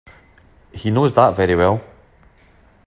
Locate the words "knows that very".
0.89-1.53